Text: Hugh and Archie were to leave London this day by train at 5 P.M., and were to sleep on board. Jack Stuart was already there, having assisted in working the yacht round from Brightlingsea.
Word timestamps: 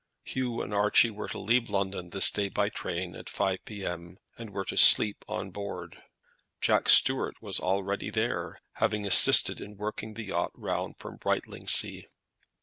Hugh 0.23 0.63
and 0.63 0.73
Archie 0.73 1.11
were 1.11 1.27
to 1.27 1.37
leave 1.37 1.69
London 1.69 2.09
this 2.09 2.31
day 2.31 2.49
by 2.49 2.69
train 2.69 3.15
at 3.15 3.29
5 3.29 3.63
P.M., 3.65 4.17
and 4.35 4.49
were 4.49 4.65
to 4.65 4.75
sleep 4.75 5.23
on 5.27 5.51
board. 5.51 6.01
Jack 6.59 6.89
Stuart 6.89 7.39
was 7.39 7.59
already 7.59 8.09
there, 8.09 8.61
having 8.77 9.05
assisted 9.05 9.61
in 9.61 9.77
working 9.77 10.15
the 10.15 10.23
yacht 10.23 10.53
round 10.55 10.97
from 10.97 11.17
Brightlingsea. 11.17 12.07